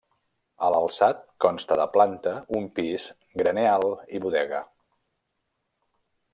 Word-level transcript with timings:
A 0.67 0.69
l'alçat 0.75 1.19
consta 1.45 1.77
de 1.81 1.85
planta, 1.97 2.33
un 2.61 2.65
pis, 2.79 3.07
graner 3.43 3.69
alt 3.75 4.13
i 4.21 4.25
bodega. 4.27 4.65